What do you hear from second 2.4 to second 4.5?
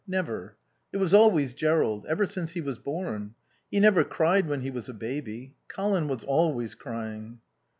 he was born. He never cried